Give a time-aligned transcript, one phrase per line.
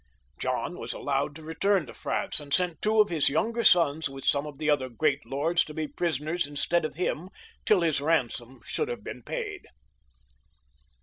[0.39, 4.25] John was allowed to return to France, and sent two of his younger sons with
[4.25, 7.29] some of the other great lords to be prisoners instead of him
[7.67, 9.67] tiU his ransom should have been paid.